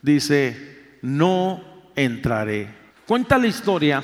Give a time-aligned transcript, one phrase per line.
[0.00, 1.62] Dice, no
[1.94, 2.66] entraré.
[3.06, 4.02] Cuenta la historia,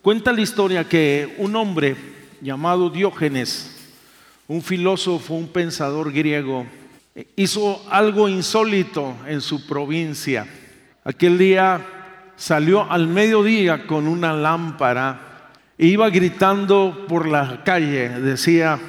[0.00, 1.96] cuenta la historia que un hombre
[2.40, 3.90] llamado Diógenes,
[4.46, 6.64] un filósofo, un pensador griego,
[7.36, 10.46] hizo algo insólito en su provincia.
[11.04, 11.84] Aquel día
[12.36, 18.80] salió al mediodía con una lámpara e iba gritando por la calle, decía,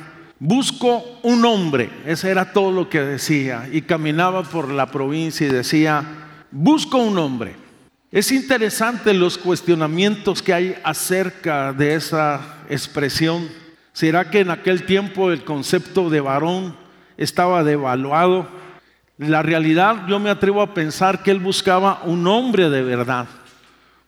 [0.41, 5.51] Busco un hombre, ese era todo lo que decía, y caminaba por la provincia y
[5.51, 6.01] decía,
[6.49, 7.57] busco un hombre.
[8.09, 13.49] Es interesante los cuestionamientos que hay acerca de esa expresión.
[13.91, 16.73] ¿Será que en aquel tiempo el concepto de varón
[17.17, 18.47] estaba devaluado?
[19.17, 23.27] La realidad yo me atrevo a pensar que él buscaba un hombre de verdad,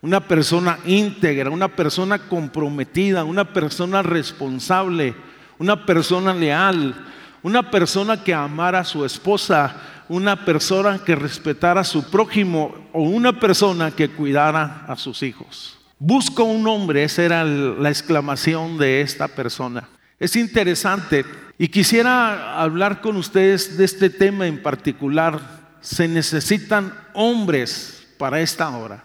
[0.00, 5.14] una persona íntegra, una persona comprometida, una persona responsable,
[5.62, 6.92] una persona leal,
[7.40, 9.76] una persona que amara a su esposa,
[10.08, 15.78] una persona que respetara a su prójimo o una persona que cuidara a sus hijos.
[16.00, 19.88] Busco un hombre, esa era la exclamación de esta persona.
[20.18, 21.24] Es interesante
[21.56, 25.38] y quisiera hablar con ustedes de este tema en particular.
[25.80, 29.04] Se necesitan hombres para esta hora.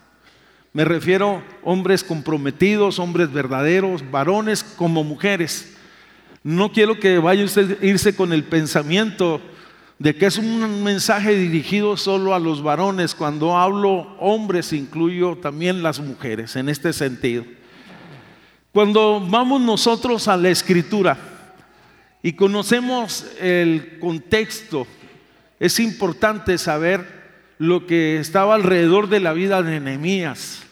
[0.73, 5.76] Me refiero a hombres comprometidos, hombres verdaderos, varones como mujeres
[6.47, 9.41] no quiero que vaya usted irse con el pensamiento
[9.99, 13.15] de que es un mensaje dirigido solo a los varones.
[13.15, 17.43] Cuando hablo hombres, incluyo también las mujeres en este sentido.
[18.71, 21.17] Cuando vamos nosotros a la escritura
[22.23, 24.87] y conocemos el contexto,
[25.59, 27.05] es importante saber
[27.57, 30.63] lo que estaba alrededor de la vida de Nehemías.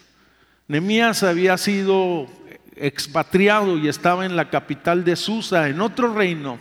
[0.68, 2.28] Nehemías había sido
[2.76, 6.58] expatriado y estaba en la capital de Susa, en otro reino,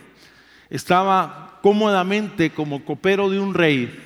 [0.69, 4.01] estaba cómodamente como copero de un rey.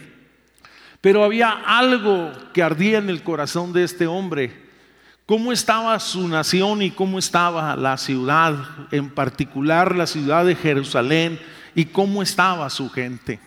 [1.02, 4.68] Pero había algo que ardía en el corazón de este hombre.
[5.25, 8.56] ¿Cómo estaba su nación y cómo estaba la ciudad,
[8.92, 11.40] en particular la ciudad de Jerusalén,
[11.75, 13.40] y cómo estaba su gente?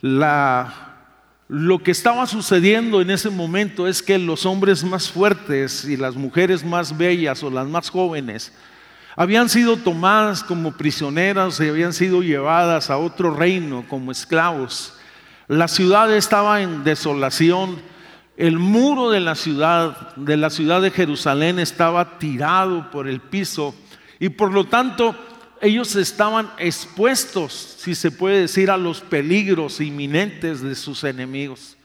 [0.00, 0.89] La
[1.52, 6.14] lo que estaba sucediendo en ese momento es que los hombres más fuertes y las
[6.14, 8.52] mujeres más bellas o las más jóvenes
[9.16, 14.96] habían sido tomadas como prisioneras y habían sido llevadas a otro reino como esclavos.
[15.48, 17.82] La ciudad estaba en desolación.
[18.36, 23.74] El muro de la ciudad, de la ciudad de Jerusalén, estaba tirado por el piso
[24.20, 25.16] y por lo tanto
[25.60, 31.76] ellos estaban expuestos, si se puede decir, a los peligros inminentes de sus enemigos.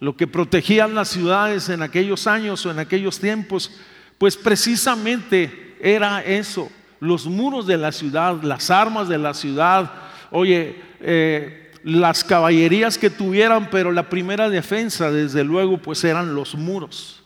[0.00, 3.70] Lo que protegían las ciudades en aquellos años o en aquellos tiempos,
[4.18, 9.92] pues precisamente era eso, los muros de la ciudad, las armas de la ciudad,
[10.30, 16.54] oye, eh, las caballerías que tuvieran, pero la primera defensa, desde luego, pues eran los
[16.54, 17.22] muros.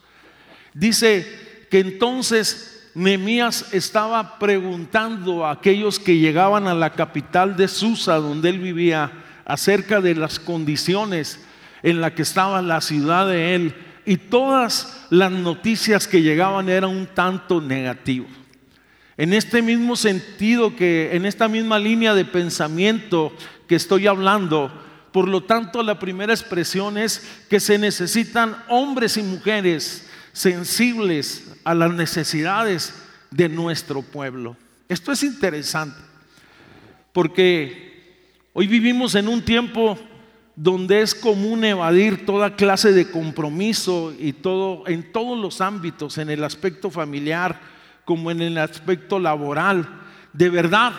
[0.72, 8.14] Dice que entonces Nehemías estaba preguntando a aquellos que llegaban a la capital de Susa,
[8.14, 9.12] donde él vivía,
[9.44, 11.38] acerca de las condiciones
[11.82, 13.74] en las que estaba la ciudad de él.
[14.06, 18.30] Y todas las noticias que llegaban eran un tanto negativas.
[19.18, 23.30] En este mismo sentido que, en esta misma línea de pensamiento
[23.68, 24.72] que estoy hablando,
[25.12, 30.06] por lo tanto la primera expresión es que se necesitan hombres y mujeres
[30.36, 32.92] sensibles a las necesidades
[33.30, 34.54] de nuestro pueblo.
[34.86, 35.98] Esto es interesante,
[37.14, 39.98] porque hoy vivimos en un tiempo
[40.54, 46.28] donde es común evadir toda clase de compromiso y todo en todos los ámbitos, en
[46.28, 47.58] el aspecto familiar
[48.04, 49.88] como en el aspecto laboral.
[50.34, 50.92] De verdad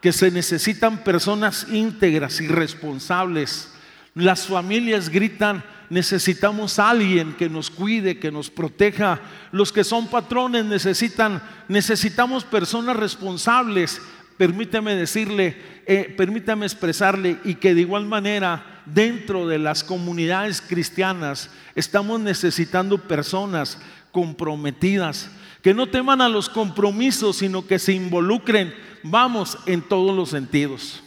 [0.00, 3.74] que se necesitan personas íntegras y responsables.
[4.14, 9.20] Las familias gritan, necesitamos a alguien que nos cuide, que nos proteja.
[9.52, 14.00] Los que son patrones necesitan, necesitamos personas responsables.
[14.36, 15.56] Permítame decirle,
[15.86, 22.98] eh, permítame expresarle y que de igual manera dentro de las comunidades cristianas estamos necesitando
[22.98, 23.78] personas
[24.12, 25.30] comprometidas,
[25.62, 31.02] que no teman a los compromisos, sino que se involucren, vamos, en todos los sentidos.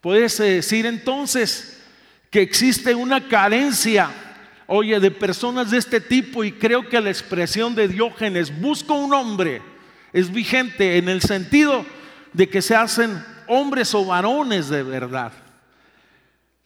[0.00, 1.71] Puedes decir entonces
[2.32, 4.10] que existe una carencia,
[4.66, 9.12] oye, de personas de este tipo y creo que la expresión de Diógenes, busco un
[9.12, 9.60] hombre,
[10.14, 11.84] es vigente en el sentido
[12.32, 15.32] de que se hacen hombres o varones de verdad.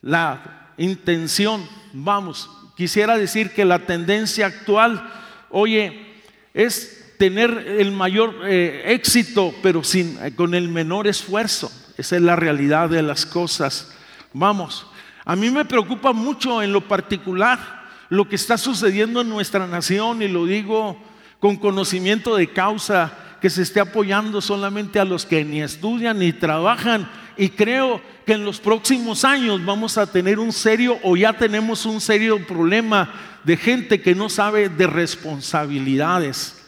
[0.02, 5.12] La intención, vamos, quisiera decir que la tendencia actual,
[5.50, 6.22] oye,
[6.54, 11.72] es tener el mayor eh, éxito, pero sin, eh, con el menor esfuerzo.
[11.98, 13.92] Esa es la realidad de las cosas.
[14.32, 14.86] Vamos,
[15.26, 20.22] a mí me preocupa mucho en lo particular lo que está sucediendo en nuestra nación
[20.22, 20.96] y lo digo
[21.40, 26.32] con conocimiento de causa, que se esté apoyando solamente a los que ni estudian ni
[26.32, 27.10] trabajan.
[27.36, 31.84] Y creo que en los próximos años vamos a tener un serio o ya tenemos
[31.86, 33.12] un serio problema
[33.42, 36.64] de gente que no sabe de responsabilidades.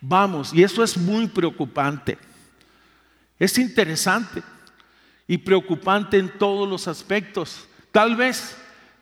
[0.00, 2.18] Vamos, y eso es muy preocupante.
[3.38, 4.42] Es interesante
[5.28, 7.68] y preocupante en todos los aspectos.
[7.92, 8.56] Tal vez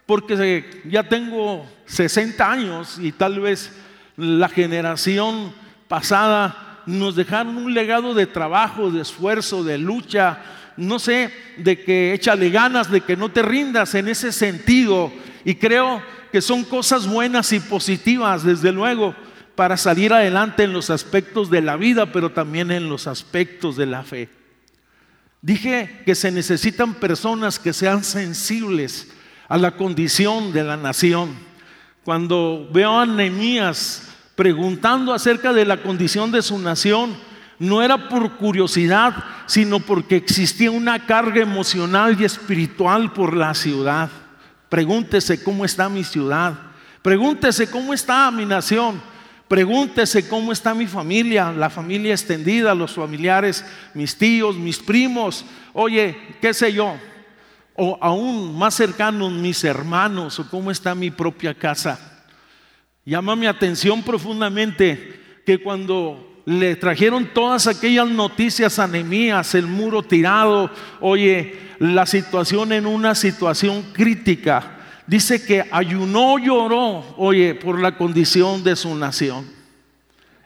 [0.04, 3.72] porque ya tengo 60 años y tal vez
[4.16, 5.52] la generación
[5.86, 10.40] pasada nos dejaron un legado de trabajo, de esfuerzo, de lucha,
[10.76, 15.12] no sé, de que échale ganas, de que no te rindas en ese sentido.
[15.44, 16.02] Y creo
[16.32, 19.14] que son cosas buenas y positivas, desde luego,
[19.54, 23.86] para salir adelante en los aspectos de la vida, pero también en los aspectos de
[23.86, 24.39] la fe.
[25.42, 29.08] Dije que se necesitan personas que sean sensibles
[29.48, 31.34] a la condición de la nación.
[32.04, 37.16] Cuando veo a Nehemías preguntando acerca de la condición de su nación,
[37.58, 44.08] no era por curiosidad, sino porque existía una carga emocional y espiritual por la ciudad.
[44.70, 46.54] Pregúntese cómo está mi ciudad.
[47.02, 49.02] Pregúntese cómo está mi nación.
[49.50, 53.64] Pregúntese cómo está mi familia, la familia extendida, los familiares,
[53.94, 55.44] mis tíos, mis primos.
[55.72, 56.94] Oye, qué sé yo.
[57.74, 62.22] O aún más cercanos, mis hermanos, o cómo está mi propia casa.
[63.04, 68.86] Llama mi atención profundamente que cuando le trajeron todas aquellas noticias a
[69.54, 70.70] el muro tirado,
[71.00, 74.79] oye, la situación en una situación crítica,
[75.10, 79.44] dice que ayunó, lloró, oye, por la condición de su nación.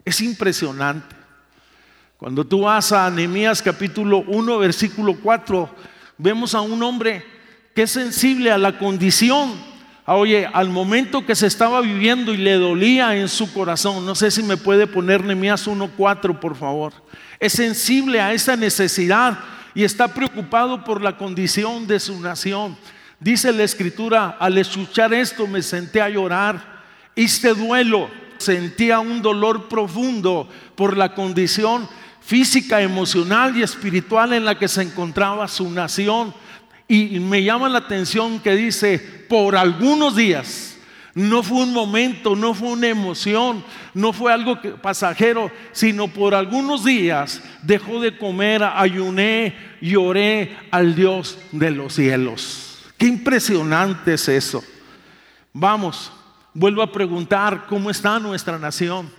[0.07, 1.15] Es impresionante.
[2.17, 5.69] Cuando tú vas a Nehemías capítulo 1, versículo 4,
[6.17, 7.23] vemos a un hombre
[7.75, 9.53] que es sensible a la condición,
[10.07, 14.07] oye, al momento que se estaba viviendo y le dolía en su corazón.
[14.07, 16.95] No sé si me puede poner Nehemías 1:4, por favor.
[17.39, 19.39] Es sensible a esa necesidad
[19.75, 22.79] y está preocupado por la condición de su nación.
[23.25, 26.83] Dice la escritura, al escuchar esto me senté a llorar,
[27.15, 31.89] hice duelo, sentía un dolor profundo por la condición
[32.21, 36.35] física, emocional y espiritual en la que se encontraba su nación.
[36.87, 40.77] Y me llama la atención que dice, por algunos días,
[41.15, 46.85] no fue un momento, no fue una emoción, no fue algo pasajero, sino por algunos
[46.85, 52.64] días dejó de comer, ayuné, lloré al Dios de los cielos.
[53.05, 54.65] Qué impresionante es eso.
[55.53, 56.11] Vamos,
[56.55, 59.13] vuelvo a preguntar, ¿cómo está nuestra nación?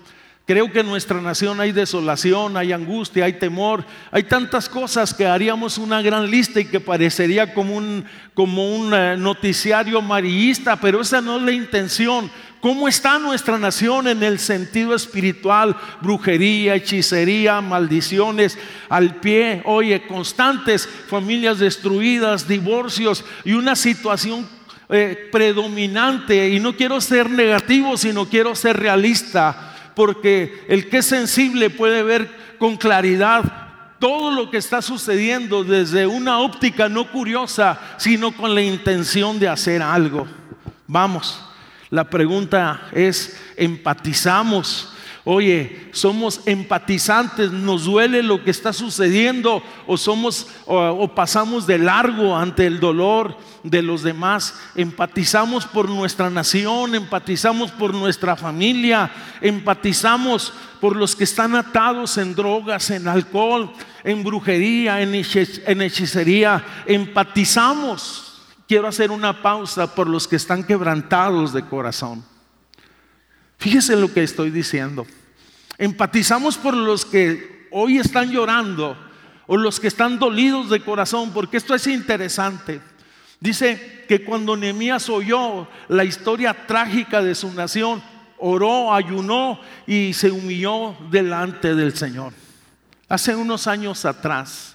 [0.48, 5.28] Creo que en nuestra nación hay desolación, hay angustia, hay temor, hay tantas cosas que
[5.28, 11.02] haríamos una gran lista y que parecería como un, como un eh, noticiario amarillista, pero
[11.02, 12.32] esa no es la intención.
[12.62, 15.76] ¿Cómo está nuestra nación en el sentido espiritual?
[16.02, 18.58] Brujería, hechicería, maldiciones
[18.90, 24.48] al pie, oye, constantes, familias destruidas, divorcios y una situación
[24.90, 26.50] eh, predominante.
[26.50, 32.04] Y no quiero ser negativo, sino quiero ser realista porque el que es sensible puede
[32.04, 33.44] ver con claridad
[33.98, 39.48] todo lo que está sucediendo desde una óptica no curiosa, sino con la intención de
[39.48, 40.28] hacer algo.
[40.86, 41.42] Vamos,
[41.96, 44.92] la pregunta es, ¿empatizamos?
[45.24, 52.36] Oye, somos empatizantes, nos duele lo que está sucediendo o somos o, pasamos de largo
[52.36, 54.60] ante el dolor de los demás.
[54.76, 59.10] Empatizamos por nuestra nación, empatizamos por nuestra familia,
[59.40, 63.72] empatizamos por los que están atados en drogas, en alcohol,
[64.04, 66.62] en brujería, en hechicería.
[66.86, 68.25] Empatizamos.
[68.68, 72.26] Quiero hacer una pausa por los que están quebrantados de corazón.
[73.58, 75.06] Fíjese lo que estoy diciendo.
[75.78, 78.98] Empatizamos por los que hoy están llorando
[79.48, 82.82] o los que están dolidos de corazón, porque esto es interesante.
[83.40, 88.02] Dice que cuando Nehemías oyó la historia trágica de su nación,
[88.38, 92.34] oró, ayunó y se humilló delante del Señor.
[93.08, 94.75] Hace unos años atrás,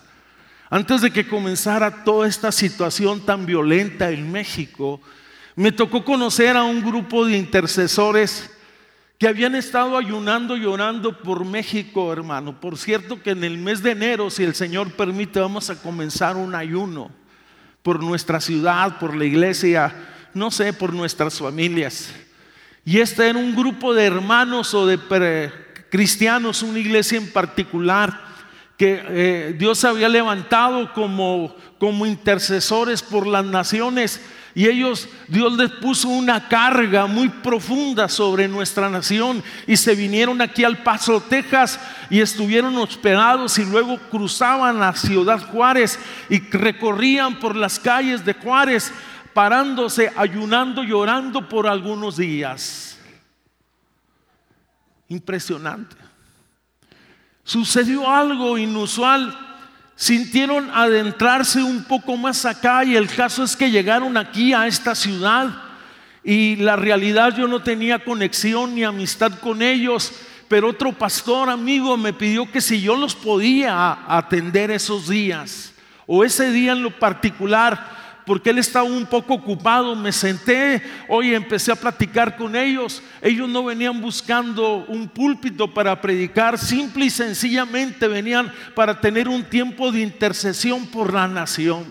[0.71, 5.01] antes de que comenzara toda esta situación tan violenta en México,
[5.57, 8.49] me tocó conocer a un grupo de intercesores
[9.19, 12.59] que habían estado ayunando y orando por México, hermano.
[12.61, 16.37] Por cierto que en el mes de enero, si el Señor permite, vamos a comenzar
[16.37, 17.11] un ayuno
[17.83, 19.93] por nuestra ciudad, por la iglesia,
[20.33, 22.15] no sé, por nuestras familias.
[22.85, 25.53] Y este era un grupo de hermanos o de
[25.91, 28.30] cristianos, una iglesia en particular,
[28.81, 34.23] que eh, Dios había levantado como, como intercesores por las naciones
[34.55, 40.41] y ellos, Dios les puso una carga muy profunda sobre nuestra nación y se vinieron
[40.41, 45.99] aquí al Paso, Texas y estuvieron hospedados y luego cruzaban a Ciudad Juárez
[46.31, 48.95] y recorrían por las calles de Juárez
[49.35, 52.99] parándose, ayunando, llorando por algunos días.
[55.09, 56.10] Impresionante.
[57.51, 59.37] Sucedió algo inusual.
[59.97, 64.95] Sintieron adentrarse un poco más acá y el caso es que llegaron aquí a esta
[64.95, 65.49] ciudad
[66.23, 70.13] y la realidad yo no tenía conexión ni amistad con ellos,
[70.47, 75.73] pero otro pastor amigo me pidió que si yo los podía atender esos días
[76.07, 78.00] o ese día en lo particular
[78.31, 79.97] porque él estaba un poco ocupado.
[79.97, 83.03] Me senté, hoy empecé a platicar con ellos.
[83.21, 89.43] Ellos no venían buscando un púlpito para predicar, simple y sencillamente venían para tener un
[89.43, 91.85] tiempo de intercesión por la nación.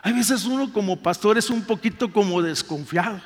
[0.00, 3.20] Hay veces uno como pastor es un poquito como desconfiado.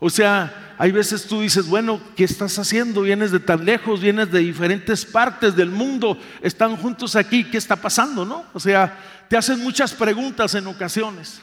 [0.00, 3.02] O sea, hay veces tú dices, bueno, ¿qué estás haciendo?
[3.02, 7.76] Vienes de tan lejos, vienes de diferentes partes del mundo, están juntos aquí, ¿qué está
[7.76, 8.24] pasando?
[8.24, 8.46] ¿No?
[8.54, 11.42] O sea, te hacen muchas preguntas en ocasiones.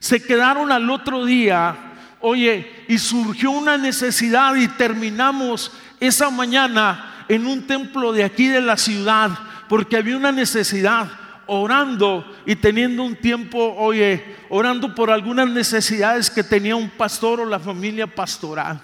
[0.00, 1.76] Se quedaron al otro día,
[2.20, 5.70] oye, y surgió una necesidad y terminamos
[6.00, 9.30] esa mañana en un templo de aquí de la ciudad,
[9.68, 11.12] porque había una necesidad
[11.46, 17.44] orando y teniendo un tiempo, oye, orando por algunas necesidades que tenía un pastor o
[17.44, 18.80] la familia pastoral.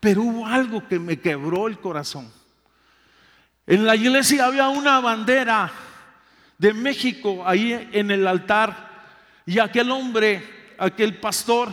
[0.00, 2.30] Pero hubo algo que me quebró el corazón.
[3.66, 5.70] En la iglesia había una bandera
[6.56, 8.88] de México ahí en el altar
[9.44, 10.42] y aquel hombre,
[10.78, 11.72] aquel pastor,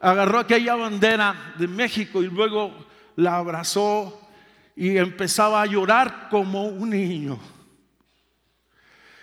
[0.00, 2.86] agarró aquella bandera de México y luego
[3.16, 4.20] la abrazó
[4.76, 7.38] y empezaba a llorar como un niño.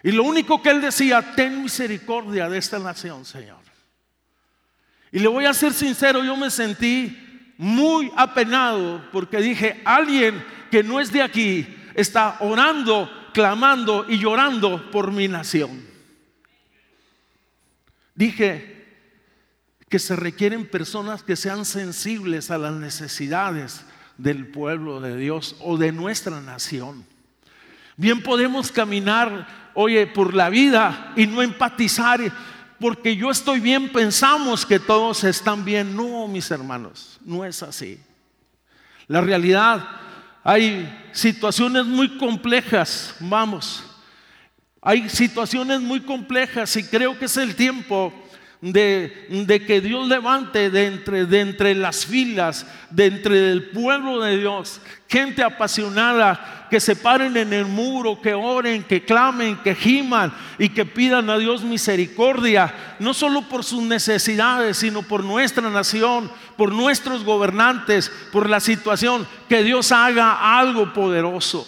[0.03, 3.63] Y lo único que él decía, ten misericordia de esta nación, Señor.
[5.13, 10.83] Y le voy a ser sincero, yo me sentí muy apenado porque dije, alguien que
[10.83, 15.87] no es de aquí está orando, clamando y llorando por mi nación.
[18.15, 18.73] Dije
[19.87, 23.85] que se requieren personas que sean sensibles a las necesidades
[24.17, 27.05] del pueblo de Dios o de nuestra nación.
[27.95, 32.19] Bien podemos caminar oye, por la vida y no empatizar,
[32.79, 35.95] porque yo estoy bien, pensamos que todos están bien.
[35.95, 37.99] No, mis hermanos, no es así.
[39.07, 39.85] La realidad,
[40.43, 43.83] hay situaciones muy complejas, vamos,
[44.81, 48.13] hay situaciones muy complejas y creo que es el tiempo
[48.71, 54.37] de, que Dios levante de entre, de entre las filas, de entre el pueblo de
[54.37, 54.79] Dios,
[55.09, 60.69] gente apasionada que se paren en el muro, que oren, que clamen, que giman y
[60.69, 66.71] que pidan a Dios misericordia, no solo por sus necesidades, sino por nuestra nación, por
[66.71, 71.67] nuestros gobernantes, por la situación, que Dios haga algo poderoso.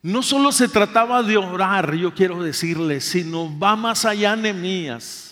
[0.00, 5.25] No solo se trataba de orar, yo quiero decirles, sino va más allá Nehemías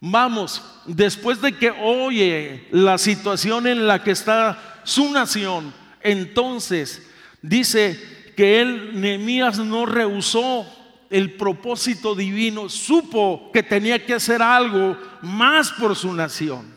[0.00, 7.02] Vamos, después de que oye la situación en la que está su nación, entonces
[7.42, 10.64] dice que él, Nehemías, no rehusó
[11.10, 16.74] el propósito divino, supo que tenía que hacer algo más por su nación.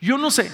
[0.00, 0.50] Yo no sé,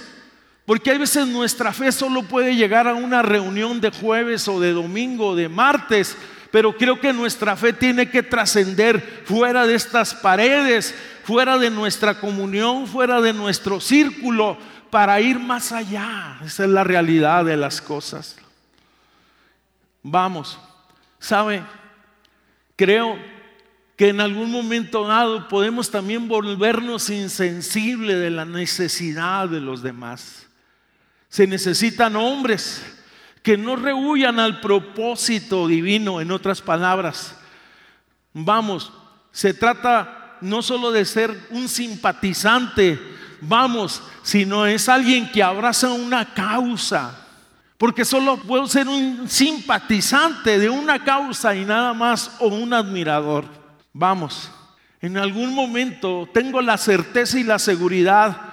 [0.65, 4.73] Porque hay veces nuestra fe solo puede llegar a una reunión de jueves o de
[4.73, 6.17] domingo o de martes,
[6.53, 10.95] pero creo que nuestra fe tiene que trascender fuera de estas paredes,
[11.25, 14.59] fuera de nuestra comunión, fuera de nuestro círculo,
[14.91, 16.39] para ir más allá.
[16.45, 18.37] Esa es la realidad de las cosas.
[20.03, 20.59] Vamos,
[21.19, 21.63] ¿sabe?
[22.77, 23.17] Creo
[23.97, 30.47] que en algún momento dado podemos también volvernos insensibles de la necesidad de los demás.
[31.31, 32.83] Se necesitan hombres
[33.43, 37.37] que no rehuyan al propósito divino, en otras palabras.
[38.33, 38.93] Vamos,
[39.33, 42.99] se trata no solo de ser un simpatizante,
[43.41, 47.19] vamos, sino es alguien que abraza una causa.
[47.79, 53.45] Porque solo puedo ser un simpatizante de una causa y nada más o un admirador.
[53.93, 54.53] Vamos,
[55.01, 58.52] en algún momento tengo la certeza y la seguridad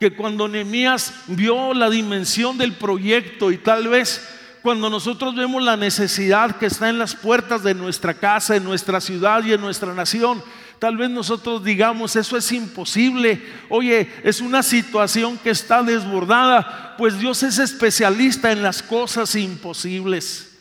[0.00, 4.26] que cuando Nehemías vio la dimensión del proyecto y tal vez
[4.62, 9.02] cuando nosotros vemos la necesidad que está en las puertas de nuestra casa, en nuestra
[9.02, 10.42] ciudad y en nuestra nación,
[10.78, 17.18] tal vez nosotros digamos, eso es imposible, oye, es una situación que está desbordada, pues
[17.18, 20.58] Dios es especialista en las cosas imposibles.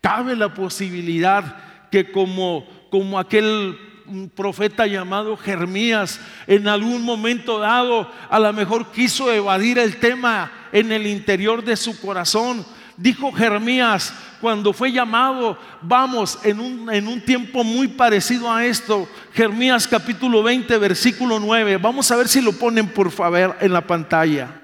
[0.00, 8.10] Cabe la posibilidad que como, como aquel un profeta llamado Jeremías en algún momento dado
[8.30, 12.64] a lo mejor quiso evadir el tema en el interior de su corazón.
[12.96, 19.08] Dijo Jeremías cuando fue llamado, vamos, en un, en un tiempo muy parecido a esto,
[19.32, 23.80] Jeremías capítulo 20, versículo 9, vamos a ver si lo ponen por favor en la
[23.80, 24.62] pantalla.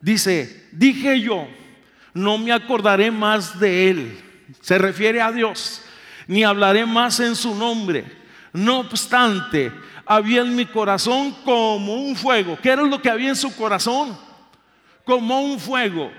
[0.00, 1.46] Dice, dije yo,
[2.14, 4.20] no me acordaré más de él,
[4.60, 5.82] se refiere a Dios,
[6.26, 8.21] ni hablaré más en su nombre
[8.52, 9.72] no obstante,
[10.04, 12.58] había en mi corazón como un fuego.
[12.62, 14.18] ¿Qué era lo que había en su corazón?
[15.04, 16.10] Como un fuego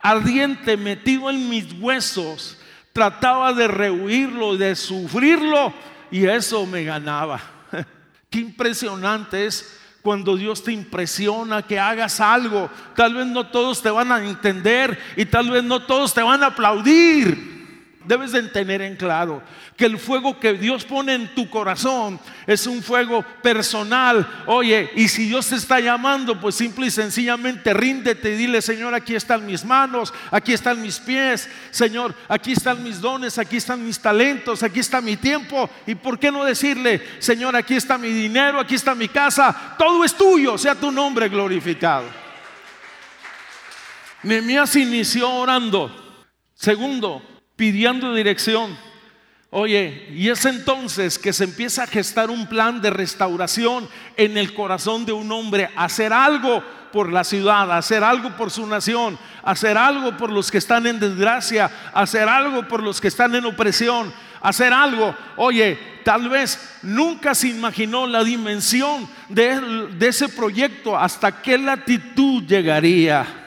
[0.00, 2.58] ardiente metido en mis huesos.
[2.92, 5.72] Trataba de rehuirlo, de sufrirlo
[6.10, 7.40] y eso me ganaba.
[8.30, 12.70] Qué impresionante es cuando Dios te impresiona que hagas algo.
[12.96, 16.42] Tal vez no todos te van a entender y tal vez no todos te van
[16.42, 17.59] a aplaudir.
[18.02, 19.42] Debes de tener en claro
[19.76, 24.26] que el fuego que Dios pone en tu corazón es un fuego personal.
[24.46, 28.94] Oye, y si Dios te está llamando, pues simple y sencillamente ríndete y dile, Señor,
[28.94, 33.84] aquí están mis manos, aquí están mis pies, Señor, aquí están mis dones, aquí están
[33.84, 35.68] mis talentos, aquí está mi tiempo.
[35.86, 40.04] ¿Y por qué no decirle, Señor, aquí está mi dinero, aquí está mi casa, todo
[40.04, 42.06] es tuyo, sea tu nombre glorificado?
[44.22, 46.24] Nehemías inició orando.
[46.54, 47.22] Segundo,
[47.60, 48.74] pidiendo dirección.
[49.50, 54.54] Oye, y es entonces que se empieza a gestar un plan de restauración en el
[54.54, 59.76] corazón de un hombre, hacer algo por la ciudad, hacer algo por su nación, hacer
[59.76, 64.10] algo por los que están en desgracia, hacer algo por los que están en opresión,
[64.40, 65.14] hacer algo.
[65.36, 73.39] Oye, tal vez nunca se imaginó la dimensión de, ese proyecto, hasta qué latitud llegaría.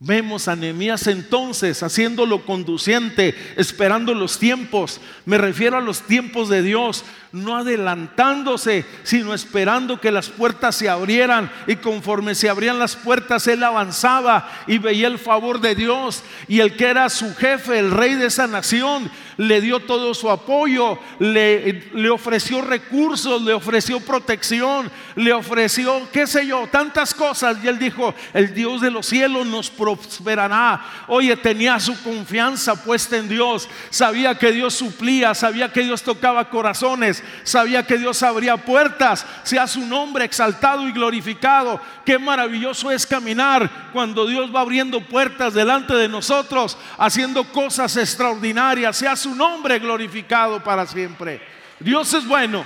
[0.00, 5.00] Vemos a Nehemías entonces haciéndolo conduciente, esperando los tiempos.
[5.26, 10.88] Me refiero a los tiempos de Dios, no adelantándose, sino esperando que las puertas se
[10.88, 11.50] abrieran.
[11.66, 16.22] Y conforme se abrían las puertas, él avanzaba y veía el favor de Dios.
[16.46, 20.30] Y el que era su jefe, el rey de esa nación, le dio todo su
[20.30, 27.58] apoyo, le, le ofreció recursos, le ofreció protección, le ofreció, qué sé yo, tantas cosas.
[27.62, 30.84] Y él dijo, el Dios de los cielos nos prosperará.
[31.06, 36.50] Oye, tenía su confianza puesta en Dios, sabía que Dios suplía, sabía que Dios tocaba
[36.50, 41.80] corazones, sabía que Dios abría puertas, sea su nombre exaltado y glorificado.
[42.04, 48.96] Qué maravilloso es caminar cuando Dios va abriendo puertas delante de nosotros, haciendo cosas extraordinarias,
[48.96, 51.40] sea su nombre glorificado para siempre.
[51.80, 52.64] Dios es bueno.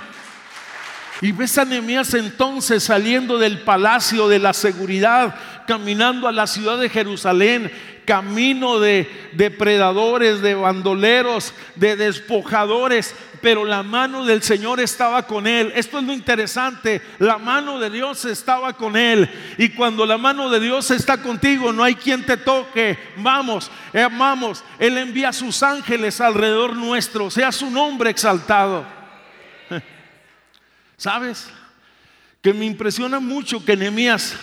[1.21, 5.35] Y ves a Nehemías entonces saliendo del palacio de la seguridad,
[5.65, 7.71] caminando a la ciudad de Jerusalén,
[8.05, 15.73] camino de depredadores, de bandoleros, de despojadores, pero la mano del Señor estaba con él.
[15.75, 19.29] Esto es lo interesante, la mano de Dios estaba con él.
[19.57, 22.97] Y cuando la mano de Dios está contigo, no hay quien te toque.
[23.17, 24.07] Vamos, eh,
[24.79, 28.85] Él envía a sus ángeles alrededor nuestro, sea su nombre exaltado.
[30.97, 31.49] ¿Sabes?
[32.41, 34.37] Que me impresiona mucho que Nehemías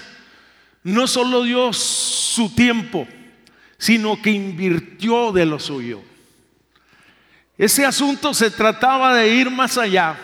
[0.83, 3.07] no solo dio su tiempo,
[3.81, 6.03] sino que invirtió de lo suyo.
[7.57, 10.19] Ese asunto se trataba de ir más allá.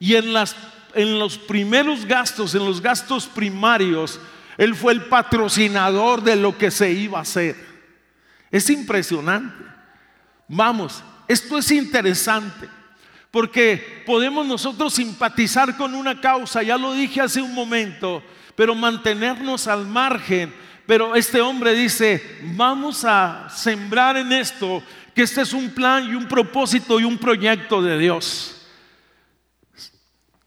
[0.00, 0.56] Y en, las,
[0.92, 4.18] en los primeros gastos, en los gastos primarios,
[4.58, 7.54] Él fue el patrocinador de lo que se iba a hacer.
[8.50, 9.64] Es impresionante.
[10.48, 12.68] Vamos, esto es interesante.
[13.30, 18.24] Porque podemos nosotros simpatizar con una causa, ya lo dije hace un momento,
[18.56, 20.52] pero mantenernos al margen.
[20.86, 22.22] Pero este hombre dice,
[22.54, 24.82] vamos a sembrar en esto,
[25.14, 28.66] que este es un plan y un propósito y un proyecto de Dios.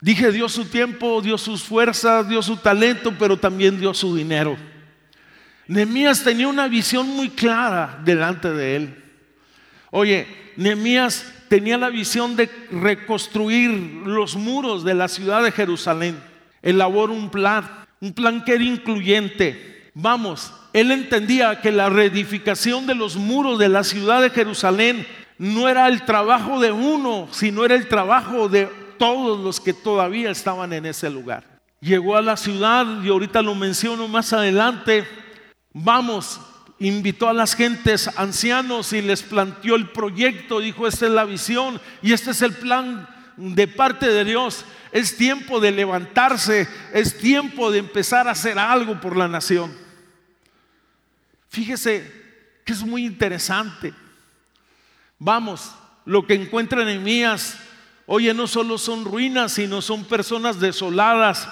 [0.01, 4.57] Dije, dio su tiempo, dio sus fuerzas, dio su talento, pero también dio su dinero.
[5.67, 9.03] Nehemías tenía una visión muy clara delante de él.
[9.89, 16.21] Oye, Nehemías tenía la visión de reconstruir los muros de la ciudad de Jerusalén.
[16.61, 17.67] Elaboró un plan,
[17.99, 19.74] un plan que era incluyente.
[19.97, 25.69] Vamos, él entendía que la reedificación de los muros de la ciudad de Jerusalén no
[25.69, 28.65] era el trabajo de uno, sino era el trabajo de
[28.99, 31.45] todos los que todavía estaban en ese lugar.
[31.79, 35.07] Llegó a la ciudad y ahorita lo menciono más adelante.
[35.71, 36.41] Vamos,
[36.77, 41.79] invitó a las gentes ancianos y les planteó el proyecto, dijo, esta es la visión
[42.01, 44.65] y este es el plan de parte de Dios.
[44.91, 49.84] Es tiempo de levantarse, es tiempo de empezar a hacer algo por la nación.
[51.55, 52.11] Fíjese
[52.65, 53.93] que es muy interesante.
[55.17, 57.57] Vamos, lo que encuentra en Mías
[58.07, 61.47] Oye, no solo son ruinas, sino son personas desoladas,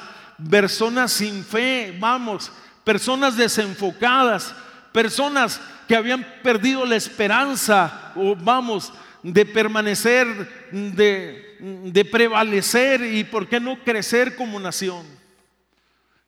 [0.52, 2.52] personas sin fe, vamos,
[2.84, 4.54] personas desenfocadas,
[4.92, 10.28] personas que habían perdido la esperanza, o vamos, de permanecer,
[10.72, 15.08] de, de prevalecer y por qué no crecer como nación.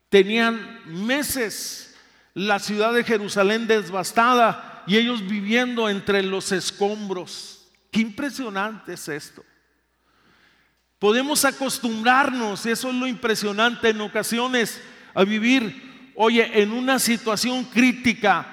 [0.08, 1.85] Tenían meses
[2.36, 7.66] la ciudad de Jerusalén devastada y ellos viviendo entre los escombros.
[7.90, 9.42] Qué impresionante es esto.
[10.98, 14.82] Podemos acostumbrarnos, eso es lo impresionante en ocasiones,
[15.14, 18.46] a vivir, oye, en una situación crítica,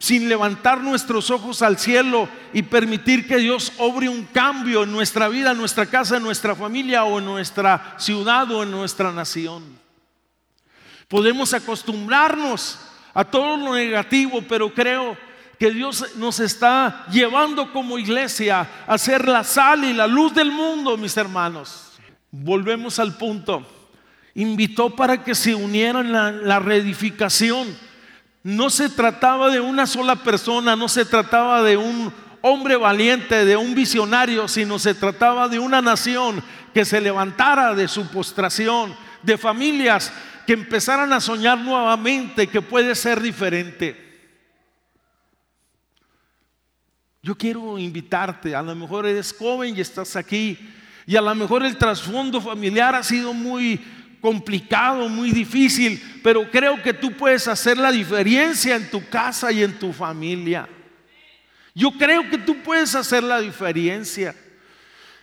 [0.00, 5.28] sin levantar nuestros ojos al cielo y permitir que Dios obre un cambio en nuestra
[5.28, 9.78] vida, en nuestra casa, en nuestra familia o en nuestra ciudad o en nuestra nación.
[11.06, 15.16] Podemos acostumbrarnos a todo lo negativo, pero creo
[15.58, 20.50] que Dios nos está llevando como iglesia a ser la sal y la luz del
[20.50, 21.92] mundo, mis hermanos.
[22.30, 23.66] Volvemos al punto.
[24.34, 27.76] Invitó para que se unieran la, la reedificación.
[28.42, 33.56] No se trataba de una sola persona, no se trataba de un hombre valiente, de
[33.56, 36.42] un visionario, sino se trataba de una nación
[36.72, 40.10] que se levantara de su postración, de familias
[40.46, 44.08] que empezaran a soñar nuevamente que puede ser diferente.
[47.22, 50.58] Yo quiero invitarte, a lo mejor eres joven y estás aquí
[51.06, 53.80] y a lo mejor el trasfondo familiar ha sido muy
[54.20, 59.62] complicado, muy difícil, pero creo que tú puedes hacer la diferencia en tu casa y
[59.62, 60.68] en tu familia.
[61.74, 64.34] Yo creo que tú puedes hacer la diferencia.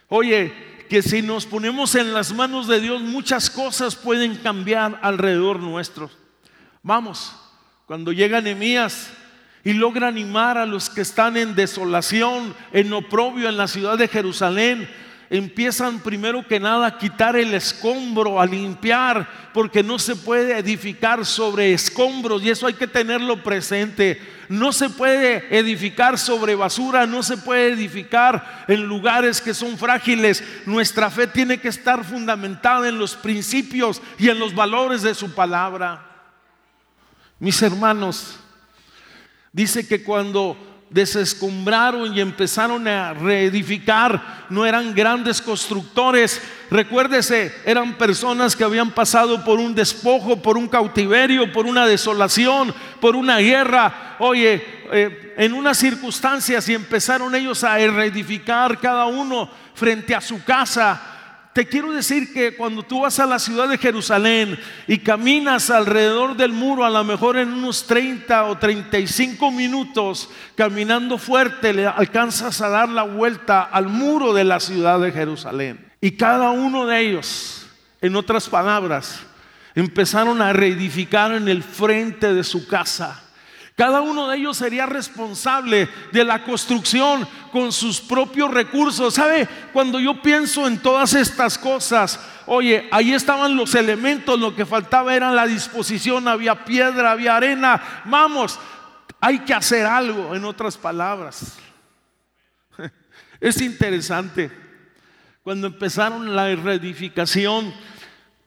[0.07, 0.53] Oye,
[0.87, 6.09] que si nos ponemos en las manos de Dios, muchas cosas pueden cambiar alrededor nuestro.
[6.83, 7.33] Vamos,
[7.85, 9.11] cuando llega Nehemías
[9.63, 14.07] y logra animar a los que están en desolación, en oprobio en la ciudad de
[14.07, 14.89] Jerusalén,
[15.29, 21.25] empiezan primero que nada a quitar el escombro, a limpiar, porque no se puede edificar
[21.25, 24.21] sobre escombros y eso hay que tenerlo presente.
[24.49, 30.43] No se puede edificar sobre basura, no se puede edificar en lugares que son frágiles.
[30.65, 35.33] Nuestra fe tiene que estar fundamentada en los principios y en los valores de su
[35.33, 36.05] palabra.
[37.39, 38.39] Mis hermanos,
[39.51, 40.57] dice que cuando
[40.89, 44.45] desescombraron y empezaron a reedificar.
[44.49, 46.41] No eran grandes constructores.
[46.69, 52.73] Recuérdese, eran personas que habían pasado por un despojo, por un cautiverio, por una desolación,
[53.01, 54.15] por una guerra.
[54.19, 60.43] Oye, eh, en unas circunstancias y empezaron ellos a reedificar cada uno frente a su
[60.43, 61.16] casa
[61.57, 66.37] te quiero decir que cuando tú vas a la ciudad de Jerusalén y caminas alrededor
[66.37, 72.61] del muro, a lo mejor en unos 30 o 35 minutos, caminando fuerte, le alcanzas
[72.61, 75.83] a dar la vuelta al muro de la ciudad de Jerusalén.
[75.99, 77.65] Y cada uno de ellos,
[78.01, 79.21] en otras palabras,
[79.73, 83.26] empezaron a reedificar en el frente de su casa
[83.77, 89.13] cada uno de ellos sería responsable de la construcción con sus propios recursos.
[89.13, 89.47] ¿Sabe?
[89.71, 95.15] Cuando yo pienso en todas estas cosas, oye, ahí estaban los elementos, lo que faltaba
[95.15, 98.01] era la disposición, había piedra, había arena.
[98.05, 98.59] Vamos,
[99.19, 101.59] hay que hacer algo, en otras palabras.
[103.39, 104.49] Es interesante.
[105.43, 107.71] Cuando empezaron la reedificación,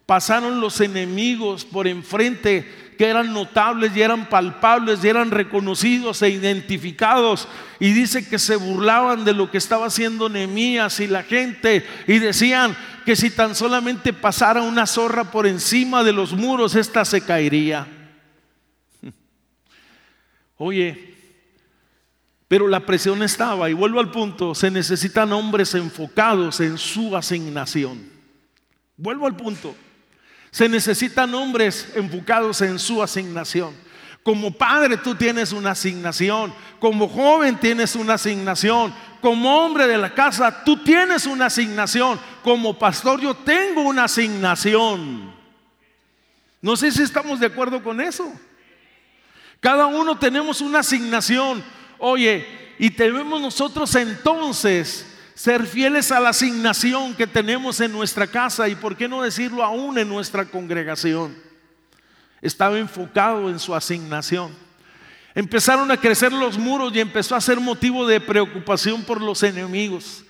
[0.06, 6.28] pasaron los enemigos por enfrente que eran notables y eran palpables y eran reconocidos e
[6.28, 7.48] identificados.
[7.78, 12.18] Y dice que se burlaban de lo que estaba haciendo Nehemías y la gente y
[12.18, 17.22] decían que si tan solamente pasara una zorra por encima de los muros, esta se
[17.22, 17.86] caería.
[20.58, 21.14] Oye,
[22.48, 28.10] pero la presión estaba, y vuelvo al punto, se necesitan hombres enfocados en su asignación.
[28.98, 29.74] Vuelvo al punto,
[30.50, 33.74] se necesitan hombres enfocados en su asignación.
[34.22, 40.14] Como padre tú tienes una asignación, como joven tienes una asignación, como hombre de la
[40.14, 45.34] casa tú tienes una asignación, como pastor yo tengo una asignación.
[46.60, 48.30] No sé si estamos de acuerdo con eso.
[49.60, 51.62] Cada uno tenemos una asignación.
[51.98, 55.06] Oye, y debemos nosotros entonces
[55.40, 59.64] ser fieles a la asignación que tenemos en nuestra casa y por qué no decirlo
[59.64, 61.34] aún en nuestra congregación.
[62.42, 64.54] Estaba enfocado en su asignación.
[65.34, 70.26] Empezaron a crecer los muros y empezó a ser motivo de preocupación por los enemigos.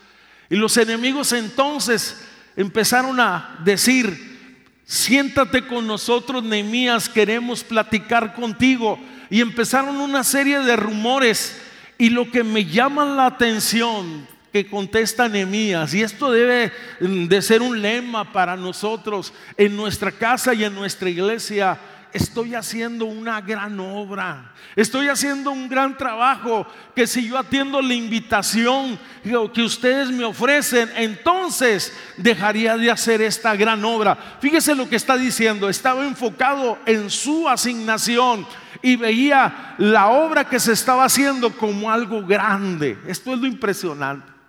[0.48, 2.22] Y los enemigos entonces
[2.54, 8.96] empezaron a decir, siéntate con nosotros, Nehemías, queremos platicar contigo
[9.28, 11.60] y empezaron una serie de rumores
[11.98, 17.62] y lo que me llama la atención que contesta Nehemías, y esto debe de ser
[17.62, 21.78] un lema para nosotros en nuestra casa y en nuestra iglesia,
[22.12, 27.94] estoy haciendo una gran obra, estoy haciendo un gran trabajo, que si yo atiendo la
[27.94, 34.18] invitación que ustedes me ofrecen, entonces dejaría de hacer esta gran obra.
[34.40, 38.44] Fíjese lo que está diciendo, estaba enfocado en su asignación
[38.82, 42.98] y veía la obra que se estaba haciendo como algo grande.
[43.06, 44.39] Esto es lo impresionante.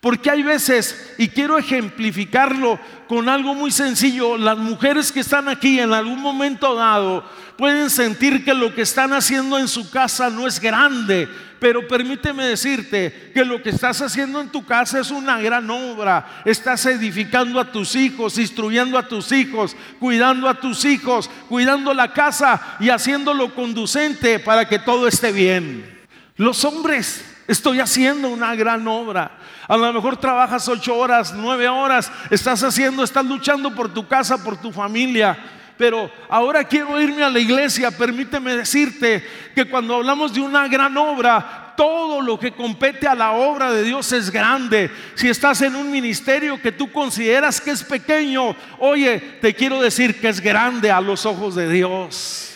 [0.00, 5.78] Porque hay veces, y quiero ejemplificarlo con algo muy sencillo, las mujeres que están aquí
[5.78, 7.22] en algún momento dado
[7.58, 12.46] pueden sentir que lo que están haciendo en su casa no es grande, pero permíteme
[12.46, 16.40] decirte que lo que estás haciendo en tu casa es una gran obra.
[16.46, 22.14] Estás edificando a tus hijos, instruyendo a tus hijos, cuidando a tus hijos, cuidando la
[22.14, 26.00] casa y haciéndolo conducente para que todo esté bien.
[26.36, 29.32] Los hombres, estoy haciendo una gran obra.
[29.66, 34.42] A lo mejor trabajas ocho horas, nueve horas, estás haciendo, estás luchando por tu casa,
[34.42, 35.36] por tu familia.
[35.76, 37.90] Pero ahora quiero irme a la iglesia.
[37.90, 43.32] Permíteme decirte que cuando hablamos de una gran obra, todo lo que compete a la
[43.32, 44.90] obra de Dios es grande.
[45.14, 50.20] Si estás en un ministerio que tú consideras que es pequeño, oye, te quiero decir
[50.20, 52.49] que es grande a los ojos de Dios.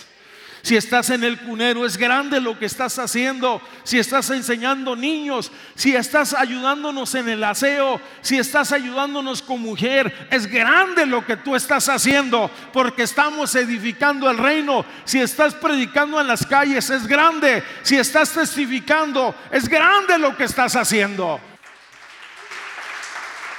[0.64, 3.60] Si estás en el cunero, es grande lo que estás haciendo.
[3.82, 10.26] Si estás enseñando niños, si estás ayudándonos en el aseo, si estás ayudándonos con mujer,
[10.30, 14.86] es grande lo que tú estás haciendo porque estamos edificando el reino.
[15.04, 17.62] Si estás predicando en las calles, es grande.
[17.82, 21.38] Si estás testificando, es grande lo que estás haciendo.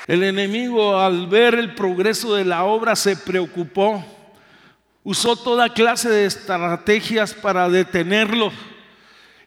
[0.08, 4.14] El enemigo al ver el progreso de la obra se preocupó
[5.06, 8.52] usó toda clase de estrategias para detenerlo.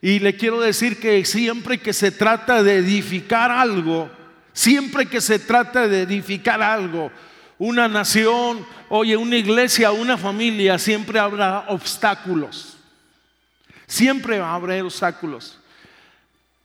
[0.00, 4.08] Y le quiero decir que siempre que se trata de edificar algo,
[4.52, 7.10] siempre que se trata de edificar algo,
[7.58, 12.76] una nación, oye, una iglesia, una familia, siempre habrá obstáculos.
[13.88, 15.58] Siempre haber obstáculos.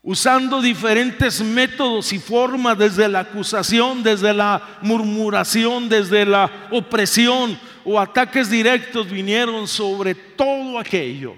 [0.04, 8.00] Usando diferentes métodos y formas desde la acusación, desde la murmuración, desde la opresión, o
[8.00, 11.36] ataques directos vinieron sobre todo aquello.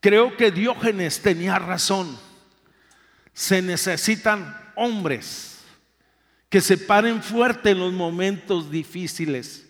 [0.00, 2.18] Creo que Diógenes tenía razón.
[3.32, 5.64] Se necesitan hombres
[6.48, 9.66] que se paren fuerte en los momentos difíciles.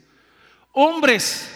[0.73, 1.51] Hombres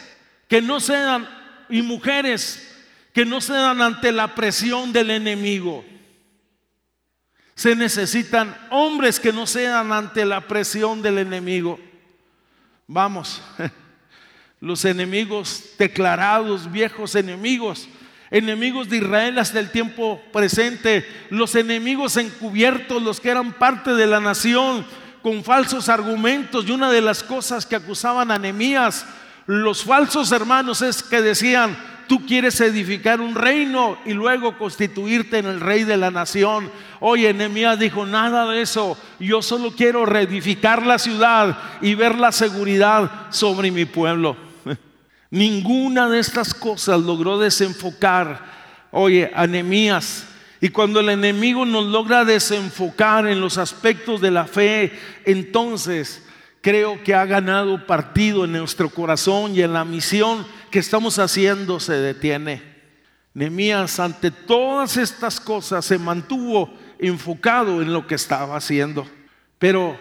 [0.49, 1.29] que no sean
[1.69, 2.69] y mujeres
[3.13, 5.85] que no sean ante la presión del enemigo.
[7.55, 11.79] Se necesitan hombres que no sean ante la presión del enemigo.
[12.95, 13.41] Vamos,
[14.61, 17.89] los enemigos declarados, viejos enemigos,
[18.31, 24.07] enemigos de Israel hasta el tiempo presente, los enemigos encubiertos, los que eran parte de
[24.07, 24.85] la nación,
[25.23, 26.67] con falsos argumentos.
[26.67, 29.07] Y una de las cosas que acusaban a Nehemías,
[29.47, 31.75] los falsos hermanos, es que decían,
[32.13, 36.71] tú quieres edificar un reino y luego constituirte en el rey de la nación.
[37.01, 42.31] Oye, Nehemías dijo, nada de eso, yo solo quiero reedificar la ciudad y ver la
[42.31, 44.37] seguridad sobre mi pueblo.
[45.31, 48.45] Ninguna de estas cosas logró desenfocar,
[48.91, 50.27] oye, a Nehemías.
[50.61, 54.93] Y cuando el enemigo nos logra desenfocar en los aspectos de la fe,
[55.25, 56.23] entonces
[56.61, 61.79] creo que ha ganado partido en nuestro corazón y en la misión que estamos haciendo
[61.79, 62.61] se detiene.
[63.35, 69.07] Nehemías ante todas estas cosas se mantuvo enfocado en lo que estaba haciendo.
[69.59, 69.97] Pero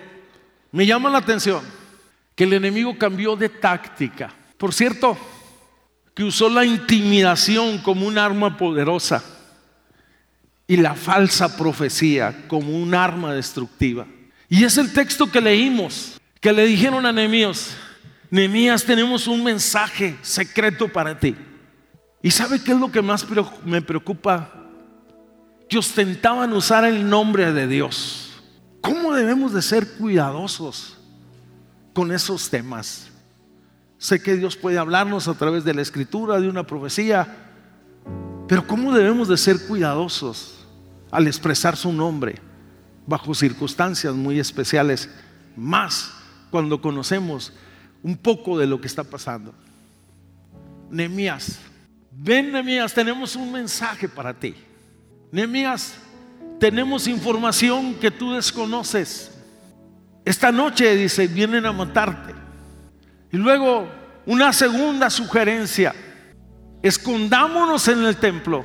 [0.71, 1.61] me llama la atención
[2.33, 4.33] que el enemigo cambió de táctica.
[4.57, 5.17] Por cierto,
[6.15, 9.23] que usó la intimidación como un arma poderosa
[10.67, 14.07] y la falsa profecía como un arma destructiva.
[14.47, 17.77] Y es el texto que leímos, que le dijeron a Nehemías,
[18.31, 21.35] Nehemías tenemos un mensaje secreto para ti.
[22.23, 23.27] ¿Y sabe qué es lo que más
[23.65, 24.49] me preocupa?
[25.67, 28.41] Que ostentaban usar el nombre de Dios.
[28.79, 30.97] ¿Cómo debemos de ser cuidadosos
[31.93, 33.09] con esos temas?
[33.97, 37.27] Sé que Dios puede hablarnos a través de la escritura, de una profecía,
[38.47, 40.65] pero ¿cómo debemos de ser cuidadosos
[41.11, 42.39] al expresar su nombre
[43.05, 45.09] bajo circunstancias muy especiales,
[45.57, 46.13] más
[46.49, 47.51] cuando conocemos
[48.03, 49.53] un poco de lo que está pasando?
[50.89, 51.59] Nehemías,
[52.11, 54.55] ven Nehemías, tenemos un mensaje para ti.
[55.31, 55.95] Nehemías,
[56.59, 59.31] tenemos información que tú desconoces.
[60.23, 62.33] Esta noche, dice, vienen a matarte.
[63.31, 63.87] Y luego
[64.25, 65.95] una segunda sugerencia,
[66.83, 68.63] escondámonos en el templo,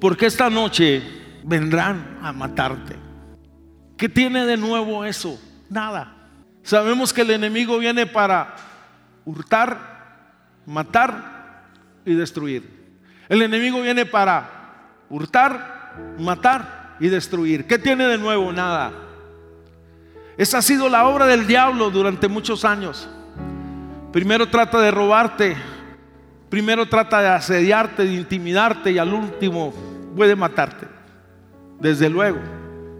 [0.00, 1.02] porque esta noche
[1.44, 2.96] vendrán a matarte.
[3.96, 5.40] ¿Qué tiene de nuevo eso?
[5.70, 6.23] Nada.
[6.64, 8.56] Sabemos que el enemigo viene para
[9.26, 9.78] hurtar,
[10.64, 11.62] matar
[12.06, 12.98] y destruir.
[13.28, 14.48] El enemigo viene para
[15.10, 17.66] hurtar, matar y destruir.
[17.66, 18.50] ¿Qué tiene de nuevo?
[18.50, 18.92] Nada.
[20.38, 23.10] Esa ha sido la obra del diablo durante muchos años.
[24.10, 25.56] Primero trata de robarte,
[26.48, 29.74] primero trata de asediarte, de intimidarte y al último
[30.16, 30.86] puede matarte.
[31.78, 32.38] Desde luego,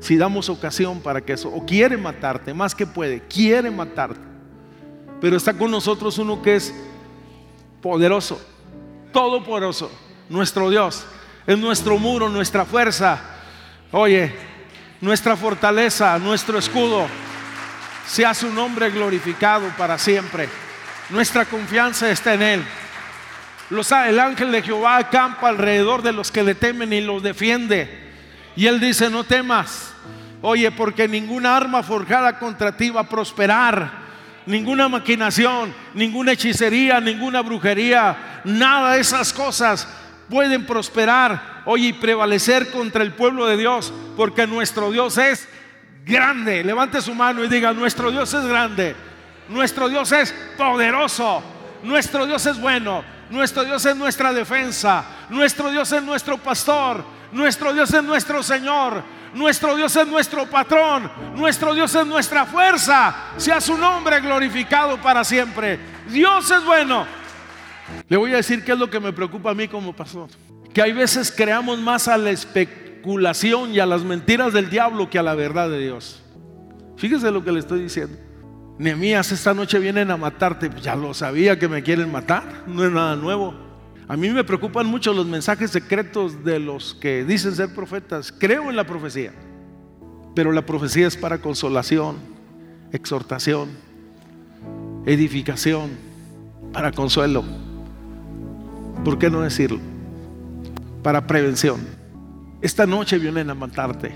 [0.04, 4.20] si damos ocasión para que eso, o quiere matarte, más que puede, quiere matarte.
[5.18, 6.74] Pero está con nosotros uno que es
[7.80, 8.38] poderoso,
[9.14, 9.90] todopoderoso,
[10.28, 11.06] nuestro Dios,
[11.46, 13.18] es nuestro muro, nuestra fuerza.
[13.92, 14.30] Oye,
[15.00, 17.06] nuestra fortaleza, nuestro escudo,
[18.06, 20.50] sea su nombre glorificado para siempre.
[21.08, 22.64] Nuestra confianza está en Él.
[23.70, 28.03] el ángel de Jehová acampa alrededor de los que le temen y los defiende.
[28.56, 29.92] Y Él dice, no temas.
[30.42, 34.04] Oye, porque ninguna arma forjada contra ti va a prosperar.
[34.46, 39.88] Ninguna maquinación, ninguna hechicería, ninguna brujería, nada de esas cosas
[40.28, 45.48] pueden prosperar, oye, y prevalecer contra el pueblo de Dios, porque nuestro Dios es
[46.04, 46.64] grande.
[46.64, 48.94] Levante su mano y diga, nuestro Dios es grande.
[49.48, 51.42] Nuestro Dios es poderoso.
[51.82, 53.04] Nuestro Dios es bueno.
[53.30, 55.04] Nuestro Dios es nuestra defensa.
[55.28, 57.04] Nuestro Dios es nuestro pastor.
[57.34, 59.02] Nuestro Dios es nuestro Señor.
[59.34, 61.10] Nuestro Dios es nuestro patrón.
[61.34, 63.32] Nuestro Dios es nuestra fuerza.
[63.36, 65.80] Sea su nombre glorificado para siempre.
[66.08, 67.04] Dios es bueno.
[68.08, 70.28] Le voy a decir qué es lo que me preocupa a mí como pastor.
[70.72, 75.18] Que hay veces creamos más a la especulación y a las mentiras del diablo que
[75.18, 76.22] a la verdad de Dios.
[76.96, 78.16] Fíjese lo que le estoy diciendo.
[78.78, 80.70] Nehemías, esta noche vienen a matarte.
[80.80, 83.54] Ya lo sabía que me quieren matar, no es nada nuevo.
[84.06, 88.32] A mí me preocupan mucho los mensajes secretos de los que dicen ser profetas.
[88.32, 89.32] Creo en la profecía,
[90.34, 92.16] pero la profecía es para consolación,
[92.92, 93.70] exhortación,
[95.06, 95.90] edificación,
[96.72, 97.44] para consuelo.
[99.04, 99.80] ¿Por qué no decirlo?
[101.02, 101.80] Para prevención.
[102.60, 104.12] Esta noche vienen a matarte.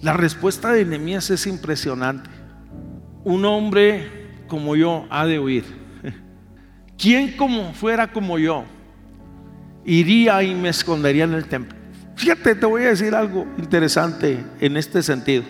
[0.00, 2.30] La respuesta de Nehemías es impresionante
[3.24, 5.79] un hombre como yo ha de huir.
[7.00, 8.64] ¿Quién como fuera como yo
[9.86, 11.78] iría y me escondería en el templo?
[12.14, 15.44] Fíjate, te voy a decir algo interesante en este sentido.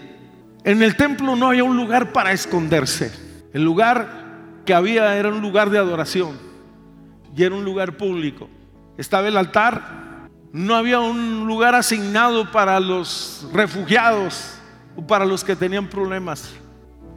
[0.63, 3.11] En el templo no había un lugar para esconderse.
[3.53, 6.39] El lugar que había era un lugar de adoración
[7.37, 8.49] y era un lugar público.
[8.97, 14.55] Estaba el altar, no había un lugar asignado para los refugiados
[14.95, 16.53] o para los que tenían problemas.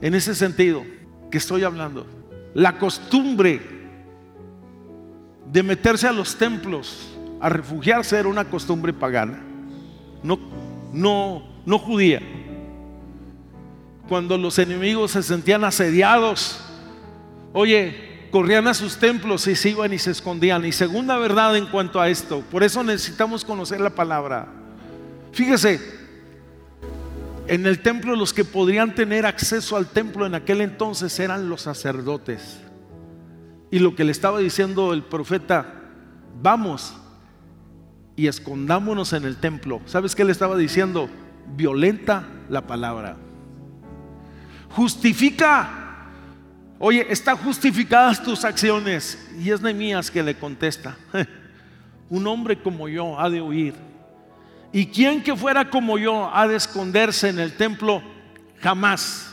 [0.01, 0.83] En ese sentido
[1.29, 2.07] que estoy hablando,
[2.55, 3.82] la costumbre
[5.53, 9.39] de meterse a los templos a refugiarse era una costumbre pagana,
[10.23, 10.39] no,
[10.91, 12.21] no, no judía.
[14.09, 16.59] Cuando los enemigos se sentían asediados,
[17.53, 20.65] oye, corrían a sus templos y se iban y se escondían.
[20.65, 24.47] Y segunda verdad en cuanto a esto, por eso necesitamos conocer la palabra.
[25.33, 25.79] Fíjese,
[27.47, 31.61] en el templo los que podrían tener acceso al templo en aquel entonces eran los
[31.61, 32.59] sacerdotes.
[33.73, 35.65] Y lo que le estaba diciendo el profeta,
[36.43, 36.95] vamos
[38.15, 39.81] y escondámonos en el templo.
[39.87, 41.09] ¿Sabes qué le estaba diciendo?
[41.55, 43.17] Violenta la palabra.
[44.69, 45.79] Justifica
[46.77, 49.27] Oye, ¿están justificadas tus acciones?
[49.39, 50.95] Y es Nehemías que le contesta.
[52.11, 53.73] Un hombre como yo ha de huir.
[54.71, 58.03] Y quien que fuera como yo ha de esconderse en el templo
[58.61, 59.32] jamás.